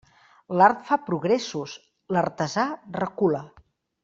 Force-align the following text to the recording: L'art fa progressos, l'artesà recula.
L'art 0.61 0.79
fa 0.87 0.97
progressos, 1.09 1.75
l'artesà 2.17 2.67
recula. 3.01 3.45